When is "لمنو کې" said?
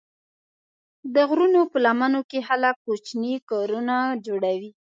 1.85-2.39